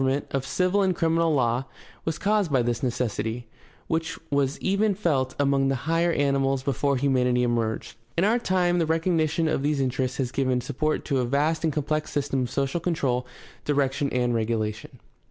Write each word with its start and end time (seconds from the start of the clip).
The 0.03 0.07
evolution 0.07 0.17
of 0.17 0.23
government, 0.31 0.43
of 0.45 0.49
civil 0.49 0.81
and 0.81 0.95
criminal 0.95 1.33
law, 1.35 1.65
was 2.05 2.17
caused 2.17 2.51
by 2.51 2.63
this 2.63 2.81
necessity, 2.81 3.45
which 3.85 4.17
was 4.31 4.59
even 4.59 4.95
felt 4.95 5.35
among 5.39 5.67
the 5.67 5.75
higher 5.85 6.11
animals 6.11 6.63
before 6.63 6.97
humanity 6.97 7.43
emerged. 7.43 7.95
In 8.17 8.23
our 8.23 8.33
own 8.33 8.39
time 8.39 8.79
the 8.79 8.87
recognition 8.87 9.47
of 9.47 9.61
these 9.61 9.79
interests 9.79 10.17
has 10.17 10.31
given 10.31 10.59
support 10.59 11.05
to 11.05 11.19
a 11.19 11.25
vast 11.25 11.63
and 11.63 11.71
complex 11.71 12.09
system 12.11 12.41
of 12.41 12.49
social 12.49 12.79
control, 12.79 13.27
direc 13.63 13.91
tion, 13.91 14.09
and 14.09 14.33
regulation. 14.33 14.97